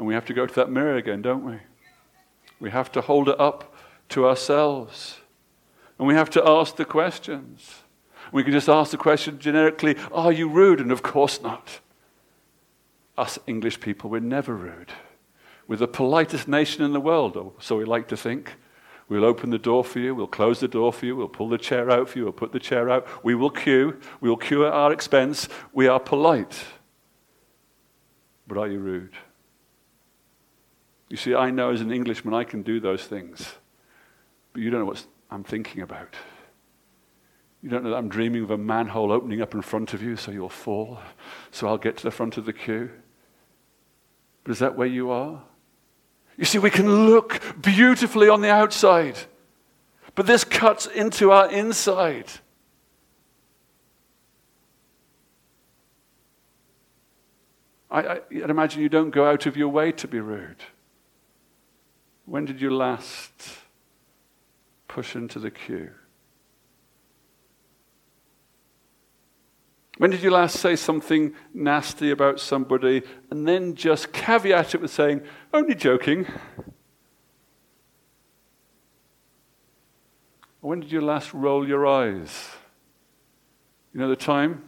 [0.00, 1.58] And we have to go to that mirror again, don't we?
[2.58, 3.74] We have to hold it up
[4.08, 5.18] to ourselves.
[5.98, 7.82] And we have to ask the questions.
[8.32, 10.80] We can just ask the question generically Are you rude?
[10.80, 11.80] And of course not.
[13.18, 14.90] Us English people, we're never rude.
[15.68, 18.54] We're the politest nation in the world, or so we like to think.
[19.10, 21.58] We'll open the door for you, we'll close the door for you, we'll pull the
[21.58, 23.06] chair out for you, we'll put the chair out.
[23.22, 25.46] We will queue, we will queue at our expense.
[25.74, 26.58] We are polite.
[28.46, 29.12] But are you rude?
[31.10, 33.54] You see, I know as an Englishman I can do those things,
[34.52, 36.14] but you don't know what I'm thinking about.
[37.62, 40.16] You don't know that I'm dreaming of a manhole opening up in front of you
[40.16, 41.00] so you'll fall,
[41.50, 42.90] so I'll get to the front of the queue.
[44.44, 45.42] But is that where you are?
[46.38, 49.18] You see, we can look beautifully on the outside,
[50.14, 52.30] but this cuts into our inside.
[57.90, 60.62] I, I, I'd imagine you don't go out of your way to be rude.
[62.30, 63.32] When did you last
[64.86, 65.90] push into the queue?
[69.98, 74.92] When did you last say something nasty about somebody and then just caveat it with
[74.92, 76.24] saying, only joking?
[80.60, 82.48] When did you last roll your eyes?
[83.92, 84.62] You know the time?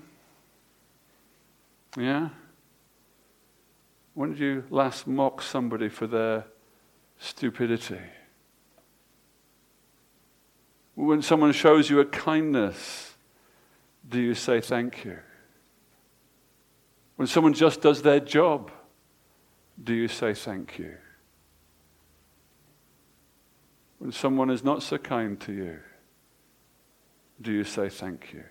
[1.96, 2.30] Yeah?
[4.14, 6.46] When did you last mock somebody for their
[7.22, 8.00] stupidity?
[10.94, 13.14] When someone shows you a kindness,
[14.08, 15.18] do you say thank you?
[17.16, 18.70] When someone just does their job,
[19.82, 20.96] do you say thank you?
[23.98, 25.78] When someone is not so kind to you,
[27.40, 28.44] do you say thank you?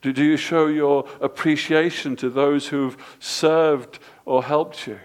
[0.00, 4.98] Do, do you show your appreciation to those who've served or helped you?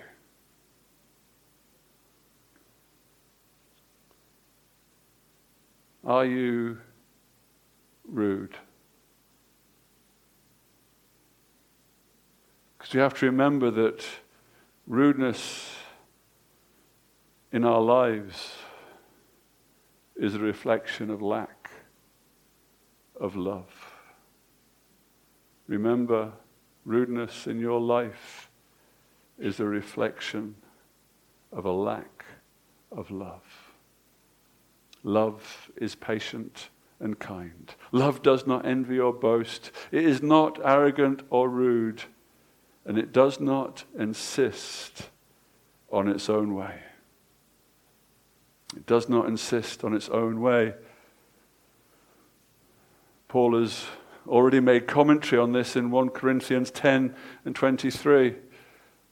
[6.10, 6.80] Are you
[8.04, 8.58] rude?
[12.76, 14.04] Because you have to remember that
[14.88, 15.76] rudeness
[17.52, 18.56] in our lives
[20.15, 21.69] is a reflection of lack
[23.15, 23.69] of love.
[25.67, 26.32] Remember,
[26.86, 28.50] rudeness in your life
[29.38, 30.56] is a reflection
[31.52, 32.26] of a lack
[32.91, 33.68] of love.
[35.04, 37.74] Love is patient and kind.
[37.92, 39.72] Love does not envy or boast.
[39.92, 42.04] It is not arrogant or rude.
[42.86, 45.10] And it does not insist
[45.92, 46.82] on its own way.
[48.76, 50.74] It does not insist on its own way.
[53.28, 53.86] Paul has
[54.28, 58.36] already made commentary on this in 1 Corinthians 10 and 23.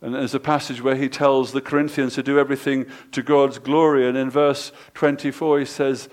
[0.02, 4.08] And there's a passage where he tells the Corinthians to do everything to God's glory.
[4.08, 6.08] And in verse 24, he says,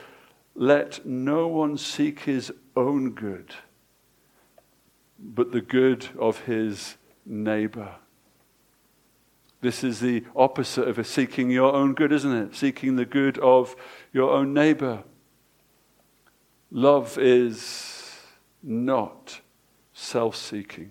[0.55, 3.55] Let no one seek his own good,
[5.19, 7.97] but the good of his neighbor.
[9.61, 12.55] This is the opposite of seeking your own good, isn't it?
[12.55, 13.75] Seeking the good of
[14.13, 15.05] your own neighbor.
[16.71, 18.19] Love is
[18.63, 19.41] not
[19.93, 20.91] self seeking.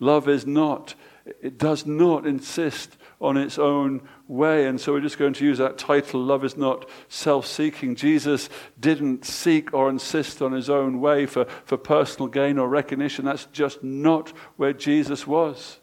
[0.00, 0.94] Love is not
[1.40, 4.66] it does not insist on its own way.
[4.66, 7.96] And so we're just going to use that title Love is not self seeking.
[7.96, 13.24] Jesus didn't seek or insist on his own way for, for personal gain or recognition.
[13.24, 15.80] That's just not where Jesus was.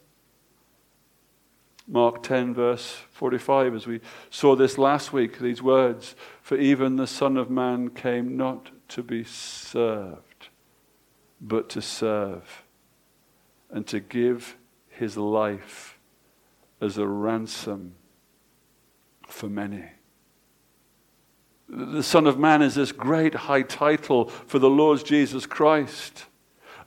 [1.87, 7.05] Mark 10, verse 45, as we saw this last week, these words For even the
[7.05, 10.49] Son of Man came not to be served,
[11.39, 12.63] but to serve
[13.69, 14.55] and to give
[14.97, 15.99] his life
[16.81, 17.95] as a ransom
[19.27, 19.83] for many.
[21.67, 26.25] The Son of Man is this great high title for the Lord Jesus Christ.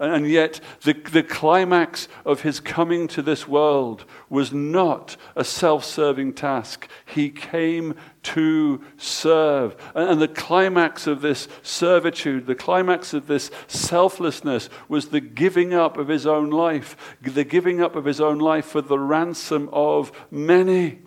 [0.00, 5.84] And yet, the, the climax of his coming to this world was not a self
[5.84, 6.88] serving task.
[7.04, 9.74] He came to serve.
[9.96, 15.74] And, and the climax of this servitude, the climax of this selflessness, was the giving
[15.74, 19.68] up of his own life, the giving up of his own life for the ransom
[19.72, 21.00] of many.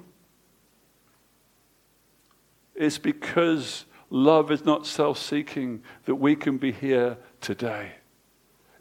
[2.75, 7.93] It's because love is not self seeking that we can be here today.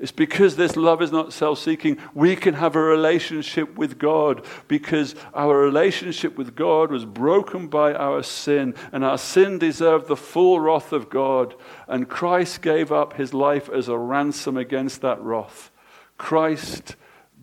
[0.00, 4.46] It's because this love is not self seeking, we can have a relationship with God
[4.66, 10.16] because our relationship with God was broken by our sin, and our sin deserved the
[10.16, 11.54] full wrath of God.
[11.86, 15.70] And Christ gave up his life as a ransom against that wrath.
[16.16, 16.96] Christ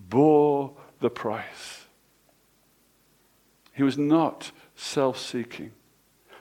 [0.10, 1.86] bore the price.
[3.72, 5.74] He was not self seeking.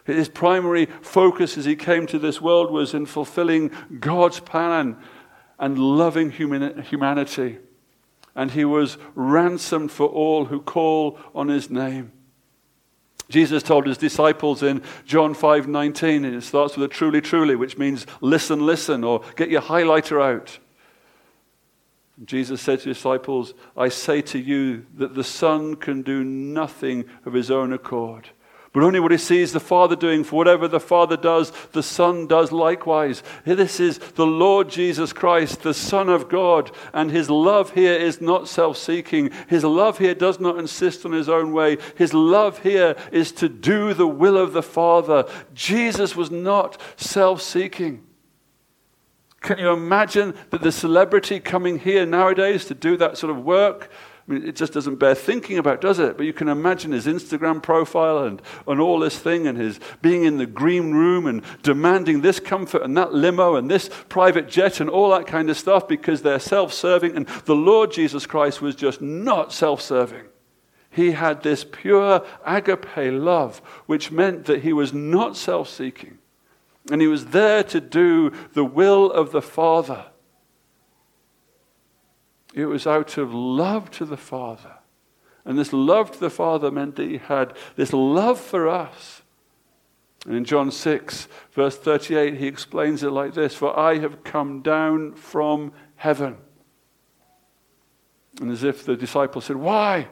[0.05, 4.97] His primary focus as he came to this world was in fulfilling God's plan
[5.59, 7.59] and loving humanity.
[8.35, 12.13] And he was ransomed for all who call on his name.
[13.29, 17.77] Jesus told his disciples in John 5:19 and it starts with a truly truly which
[17.77, 20.59] means listen listen or get your highlighter out.
[22.25, 27.05] Jesus said to his disciples, I say to you that the Son can do nothing
[27.27, 28.31] of his own accord
[28.77, 30.23] but only what he sees the Father doing.
[30.23, 33.23] For whatever the Father does, the Son does likewise.
[33.47, 36.71] This is the Lord Jesus Christ, the Son of God.
[36.93, 39.31] And his love here is not self seeking.
[39.49, 41.79] His love here does not insist on his own way.
[41.97, 45.25] His love here is to do the will of the Father.
[45.55, 48.05] Jesus was not self seeking.
[49.41, 53.91] Can you imagine that the celebrity coming here nowadays to do that sort of work?
[54.29, 56.17] I mean, it just doesn't bear thinking about, does it?
[56.17, 60.25] But you can imagine his Instagram profile and, and all this thing, and his being
[60.25, 64.81] in the green room and demanding this comfort and that limo and this private jet
[64.81, 67.15] and all that kind of stuff because they're self serving.
[67.17, 70.25] And the Lord Jesus Christ was just not self serving.
[70.91, 76.19] He had this pure agape love, which meant that he was not self seeking.
[76.91, 80.07] And he was there to do the will of the Father.
[82.57, 84.77] It was out of love to the Father.
[85.45, 89.21] And this love to the Father meant that he had this love for us.
[90.25, 94.63] And in John 6, verse 38, he explains it like this For I have come
[94.63, 96.39] down from heaven.
[98.41, 100.09] And as if the disciples said, Why?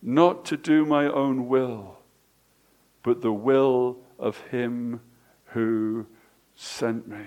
[0.00, 1.98] Not to do my own will,
[3.02, 5.02] but the will of him
[5.48, 6.06] who
[6.54, 7.26] sent me.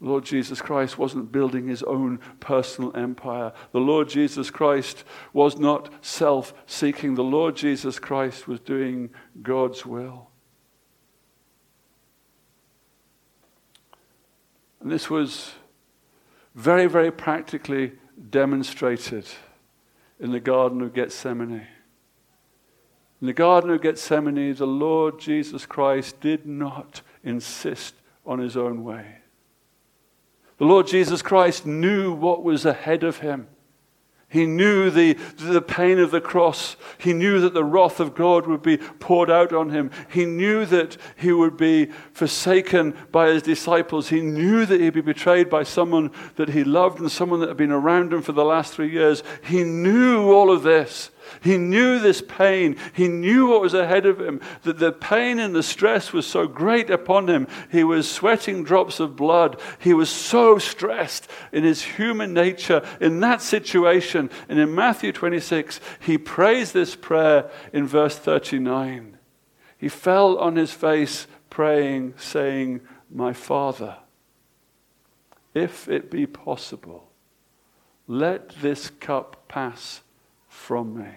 [0.00, 3.52] Lord Jesus Christ wasn't building his own personal empire.
[3.72, 7.14] The Lord Jesus Christ was not self seeking.
[7.14, 9.10] The Lord Jesus Christ was doing
[9.42, 10.28] God's will.
[14.80, 15.52] And this was
[16.54, 17.92] very, very practically
[18.30, 19.26] demonstrated
[20.20, 21.66] in the Garden of Gethsemane.
[23.20, 27.94] In the Garden of Gethsemane, the Lord Jesus Christ did not insist
[28.26, 29.23] on his own way.
[30.58, 33.48] The Lord Jesus Christ knew what was ahead of him.
[34.34, 36.74] He knew the, the pain of the cross.
[36.98, 39.92] He knew that the wrath of God would be poured out on him.
[40.10, 44.08] He knew that he would be forsaken by his disciples.
[44.08, 47.56] He knew that he'd be betrayed by someone that he loved and someone that had
[47.56, 49.22] been around him for the last three years.
[49.44, 51.10] He knew all of this.
[51.40, 52.76] He knew this pain.
[52.92, 56.46] He knew what was ahead of him, that the pain and the stress was so
[56.46, 57.46] great upon him.
[57.70, 59.60] He was sweating drops of blood.
[59.78, 64.30] He was so stressed in his human nature in that situation.
[64.48, 69.18] And in Matthew 26, he prays this prayer in verse 39.
[69.76, 73.98] He fell on his face praying, saying, My Father,
[75.54, 77.10] if it be possible,
[78.06, 80.02] let this cup pass
[80.54, 81.10] from me.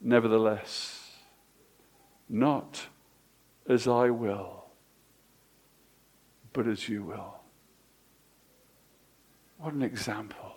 [0.00, 1.10] Nevertheless,
[2.28, 2.86] not
[3.68, 4.66] as I will,
[6.52, 7.40] but as you will.
[9.58, 10.52] What an example.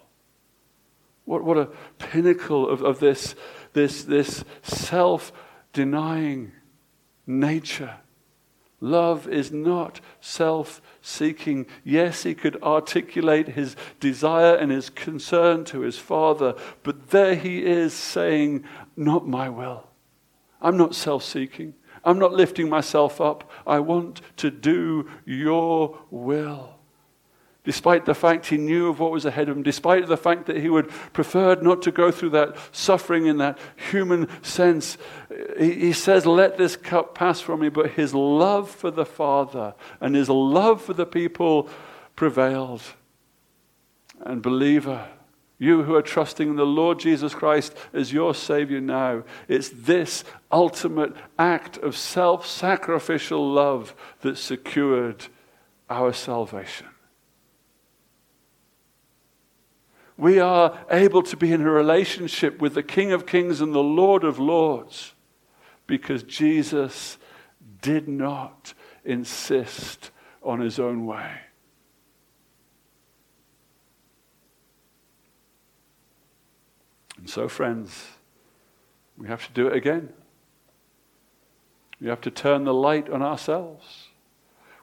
[1.23, 3.35] What, what a pinnacle of, of this,
[3.73, 5.31] this, this self
[5.73, 6.51] denying
[7.25, 7.95] nature
[8.81, 11.65] Love is not self seeking.
[11.83, 17.65] Yes, he could articulate his desire and his concern to his father, but there he
[17.65, 18.63] is saying,
[18.95, 19.87] Not my will.
[20.61, 21.73] I'm not self seeking.
[22.03, 23.49] I'm not lifting myself up.
[23.65, 26.74] I want to do your will
[27.65, 30.57] despite the fact he knew of what was ahead of him, despite the fact that
[30.57, 33.57] he would preferred not to go through that suffering in that
[33.91, 34.97] human sense,
[35.57, 37.69] he, he, says, Let this cup pass from me.
[37.69, 41.67] But his love for the Father and his love for the people
[42.15, 42.83] prevailed.
[44.21, 45.09] And, believer,
[45.57, 50.23] you who are trusting in the Lord Jesus Christ as your Savior now, it's this
[50.51, 55.25] ultimate act of self sacrificial love that secured
[55.89, 56.87] our salvation.
[60.17, 63.83] we are able to be in a relationship with the King of Kings and the
[63.83, 65.13] Lord of Lords
[65.87, 67.17] because Jesus
[67.81, 70.11] did not insist
[70.41, 71.31] on his own way.
[77.17, 78.07] And so, friends,
[79.17, 80.09] we have to do it again.
[81.99, 84.09] We have to turn the light on ourselves.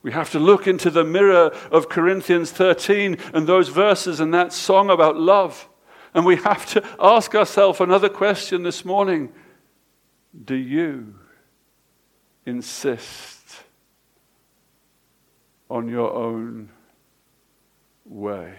[0.03, 4.53] We have to look into the mirror of Corinthians 13 and those verses and that
[4.53, 5.69] song about love.
[6.13, 9.33] And we have to ask ourselves another question this morning
[10.45, 11.15] Do you
[12.45, 13.63] insist
[15.71, 16.69] on your own
[18.05, 18.55] way?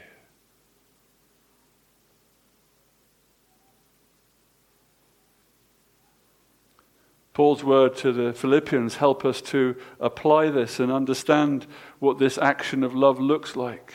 [7.34, 11.66] Paul's word to the Philippians help us to apply this and understand
[11.98, 13.94] what this action of love looks like.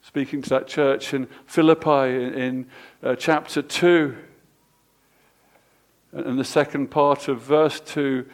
[0.00, 1.90] Speaking to that church in Philippi
[2.38, 2.68] in,
[3.02, 4.16] uh, chapter 2,
[6.12, 8.24] and the second part of verse 2,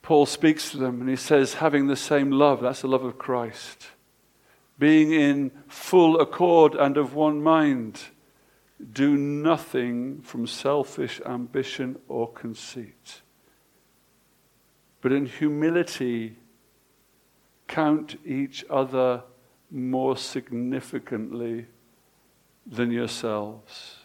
[0.00, 3.18] Paul speaks to them and he says, having the same love, that's the love of
[3.18, 3.88] Christ,
[4.78, 8.00] being in full accord and of one mind
[8.92, 13.22] do nothing from selfish ambition or conceit,
[15.00, 16.38] but in humility
[17.66, 19.22] count each other
[19.70, 21.66] more significantly
[22.66, 23.96] than yourselves.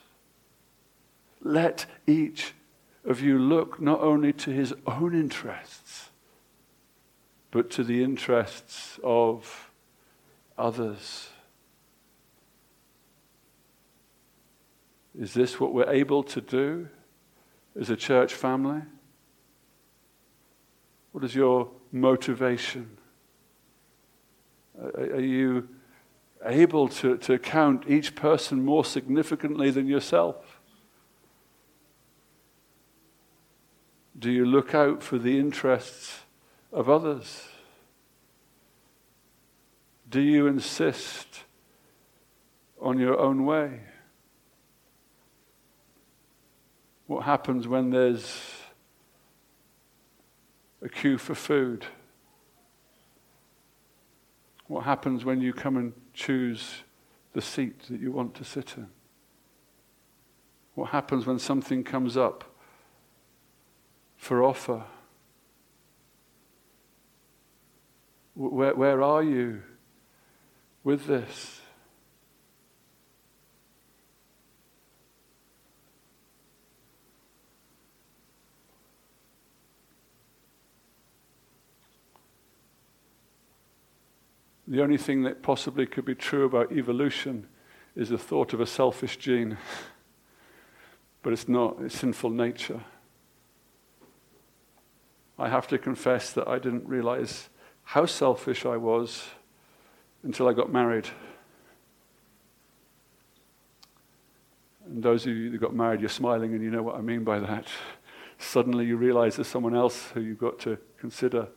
[1.41, 2.53] Let each
[3.05, 6.09] of you look not only to his own interests,
[7.51, 9.71] but to the interests of
[10.57, 11.28] others.
[15.19, 16.87] Is this what we're able to do
[17.77, 18.81] as a church family?
[21.11, 22.97] What is your motivation?
[24.81, 25.67] Are you
[26.45, 30.61] able to, to count each person more significantly than yourself?
[34.17, 36.19] Do you look out for the interests
[36.71, 37.43] of others?
[40.09, 41.41] Do you insist
[42.79, 43.81] on your own way?
[47.09, 48.39] What happens when there's
[50.79, 51.87] a queue for food?
[54.67, 56.83] What happens when you come and choose
[57.33, 58.89] the seat that you want to sit in?
[60.75, 62.43] What happens when something comes up
[64.15, 64.83] for offer?
[68.35, 69.63] Where, where are you
[70.83, 71.58] with this?
[84.69, 87.47] The only thing that possibly could be true about evolution
[87.95, 89.57] is the thought of a selfish gene.
[91.23, 92.81] but it's not, it's sinful nature.
[95.39, 97.49] I have to confess that I didn't realize
[97.83, 99.23] how selfish I was
[100.21, 101.07] until I got married.
[104.85, 107.23] And those of you that got married, you're smiling and you know what I mean
[107.23, 107.65] by that.
[108.37, 111.47] Suddenly you realize there's someone else who you've got to consider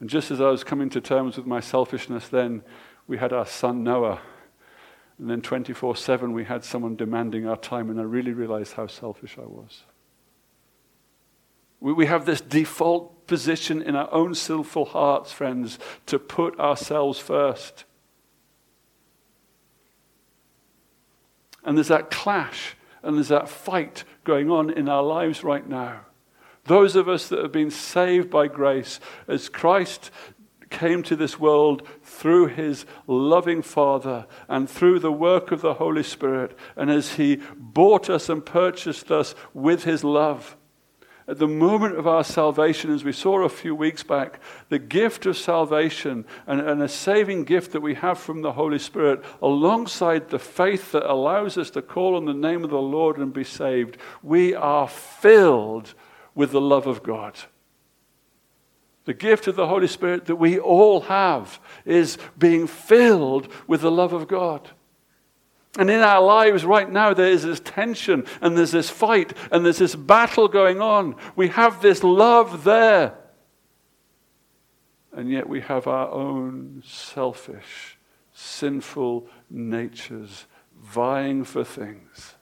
[0.00, 2.62] and just as I was coming to terms with my selfishness, then
[3.06, 4.20] we had our son Noah.
[5.18, 8.86] And then 24 7, we had someone demanding our time, and I really realized how
[8.86, 9.82] selfish I was.
[11.80, 17.18] We, we have this default position in our own sinful hearts, friends, to put ourselves
[17.18, 17.84] first.
[21.64, 26.00] And there's that clash and there's that fight going on in our lives right now.
[26.68, 30.10] Those of us that have been saved by grace, as Christ
[30.68, 36.02] came to this world through his loving Father and through the work of the Holy
[36.02, 40.56] Spirit, and as he bought us and purchased us with his love.
[41.26, 44.38] At the moment of our salvation, as we saw a few weeks back,
[44.68, 48.78] the gift of salvation and, and a saving gift that we have from the Holy
[48.78, 53.16] Spirit, alongside the faith that allows us to call on the name of the Lord
[53.16, 55.94] and be saved, we are filled
[56.38, 57.36] with the love of God.
[59.06, 63.90] The gift of the Holy Spirit that we all have is being filled with the
[63.90, 64.70] love of God.
[65.76, 69.64] And in our lives right now, there is this tension and there's this fight and
[69.64, 71.16] there's this battle going on.
[71.34, 73.18] We have this love there.
[75.12, 77.98] And yet we have our own selfish,
[78.32, 80.46] sinful natures
[80.80, 82.36] vying for things.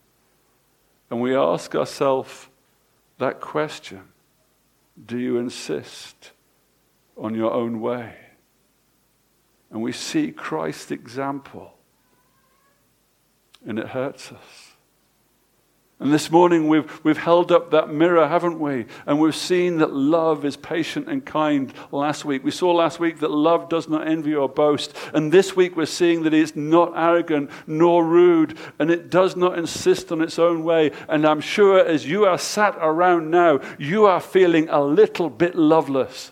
[1.08, 2.48] And we ask ourselves,
[3.18, 4.02] that question
[5.04, 6.32] do you insist
[7.16, 8.14] on your own way?
[9.70, 11.74] And we see Christ's example,
[13.66, 14.65] and it hurts us.
[15.98, 18.84] And this morning we've, we've held up that mirror, haven't we?
[19.06, 22.44] And we've seen that love is patient and kind last week.
[22.44, 24.94] We saw last week that love does not envy or boast.
[25.14, 29.58] And this week we're seeing that it's not arrogant nor rude and it does not
[29.58, 30.90] insist on its own way.
[31.08, 35.54] And I'm sure as you are sat around now, you are feeling a little bit
[35.54, 36.30] loveless.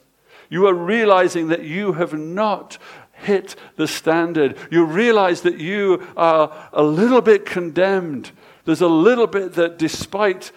[0.51, 2.77] You are realizing that you have not
[3.13, 4.59] hit the standard.
[4.71, 8.31] You realize that you are a little bit condemned
[8.65, 10.53] there's a little bit that despite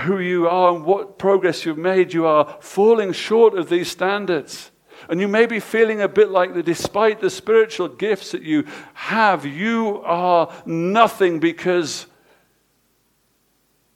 [0.00, 4.70] who you are and what progress you've made, you are falling short of these standards.
[5.08, 8.64] And you may be feeling a bit like that despite the spiritual gifts that you
[8.94, 12.06] have, you are nothing because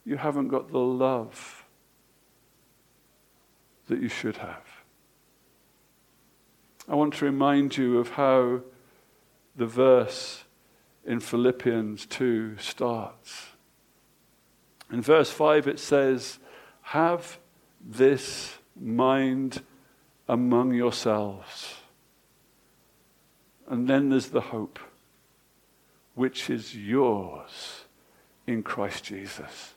[0.05, 1.65] you haven't got the love
[3.87, 4.63] that you should have.
[6.87, 8.61] I want to remind you of how
[9.55, 10.43] the verse
[11.09, 13.47] in Philippians 2 starts.
[14.91, 16.37] In verse 5, it says,
[16.81, 17.39] Have
[17.83, 19.63] this mind
[20.27, 21.73] among yourselves.
[23.67, 24.77] And then there's the hope,
[26.13, 27.85] which is yours
[28.45, 29.73] in Christ Jesus.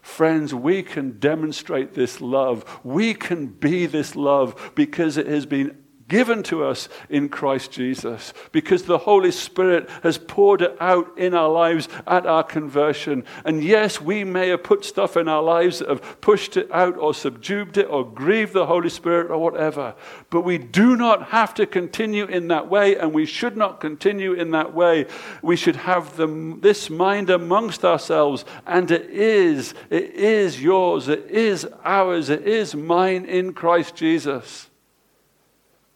[0.00, 2.64] Friends, we can demonstrate this love.
[2.84, 8.32] We can be this love because it has been given to us in Christ Jesus
[8.52, 13.24] because the Holy Spirit has poured it out in our lives at our conversion.
[13.44, 16.96] And yes, we may have put stuff in our lives that have pushed it out
[16.96, 19.94] or subdued it or grieved the Holy Spirit or whatever.
[20.30, 24.32] But we do not have to continue in that way and we should not continue
[24.32, 25.06] in that way.
[25.42, 31.30] We should have the, this mind amongst ourselves and it is, it is yours, it
[31.30, 34.68] is ours, it is mine in Christ Jesus.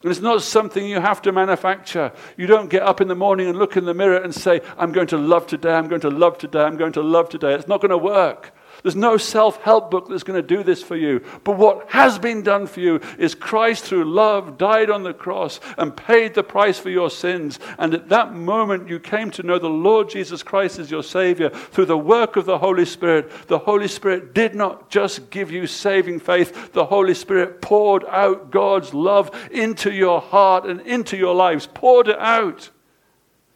[0.03, 2.13] And it's not something you have to manufacture.
[2.39, 4.93] You don't get up in the morning and look in the mirror and say, I'm
[4.93, 7.53] going to love today, I'm going to love today, I'm going to love today.
[7.53, 8.55] It's not going to work.
[8.83, 11.23] There's no self help book that's going to do this for you.
[11.45, 15.61] But what has been done for you is Christ, through love, died on the cross
[15.77, 17.59] and paid the price for your sins.
[17.79, 21.51] And at that moment, you came to know the Lord Jesus Christ as your Savior
[21.51, 23.31] through the work of the Holy Spirit.
[23.49, 28.51] The Holy Spirit did not just give you saving faith, the Holy Spirit poured out
[28.51, 32.71] God's love into your heart and into your lives, poured it out.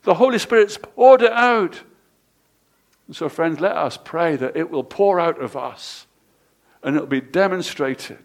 [0.03, 1.83] The Holy Spirit's poured it out.
[3.07, 6.07] And so, friends, let us pray that it will pour out of us
[6.83, 8.19] and it'll be demonstrated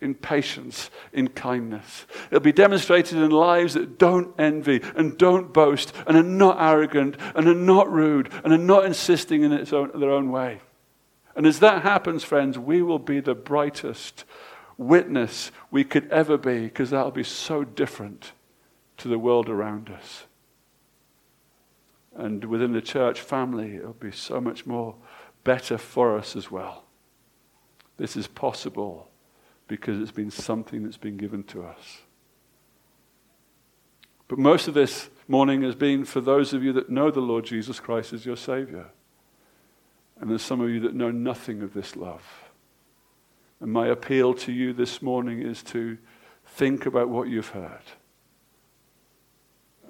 [0.00, 2.06] in patience, in kindness.
[2.30, 7.16] It'll be demonstrated in lives that don't envy and don't boast and are not arrogant
[7.34, 10.62] and are not rude and are not insisting in own, their own way.
[11.34, 14.24] And as that happens, friends, we will be the brightest
[14.78, 18.32] witness we could ever be because that'll be so different
[18.96, 20.25] to the world around us
[22.16, 24.94] and within the church family, it'll be so much more
[25.44, 26.84] better for us as well.
[27.98, 29.08] This is possible
[29.68, 32.00] because it's been something that's been given to us.
[34.28, 37.44] But most of this morning has been for those of you that know the Lord
[37.44, 38.86] Jesus Christ as your Savior.
[40.20, 42.24] And there's some of you that know nothing of this love.
[43.60, 45.98] And my appeal to you this morning is to
[46.44, 47.82] think about what you've heard.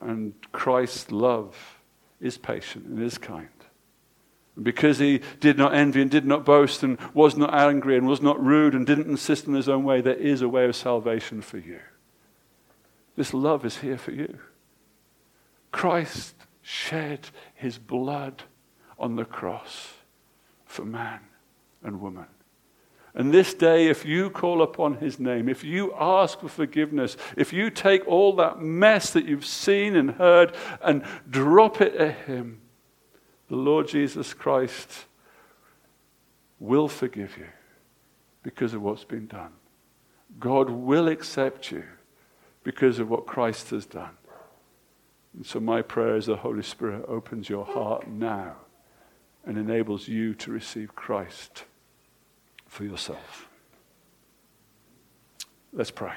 [0.00, 1.75] And Christ's love
[2.20, 3.48] is patient and is kind.
[4.56, 8.06] And because he did not envy and did not boast and was not angry and
[8.06, 10.74] was not rude and didn't insist on his own way, there is a way of
[10.74, 11.80] salvation for you.
[13.16, 14.38] This love is here for you.
[15.72, 18.44] Christ shed his blood
[18.98, 19.94] on the cross
[20.64, 21.20] for man
[21.82, 22.26] and woman.
[23.16, 27.50] And this day, if you call upon his name, if you ask for forgiveness, if
[27.50, 32.60] you take all that mess that you've seen and heard and drop it at him,
[33.48, 35.06] the Lord Jesus Christ
[36.60, 37.46] will forgive you
[38.42, 39.52] because of what's been done.
[40.38, 41.84] God will accept you
[42.64, 44.18] because of what Christ has done.
[45.34, 48.56] And so, my prayer is the Holy Spirit opens your heart now
[49.46, 51.64] and enables you to receive Christ
[52.76, 53.48] for yourself.
[55.72, 56.12] Let's pray.